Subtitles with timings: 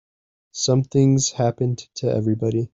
[0.55, 2.69] Something's happened to everybody.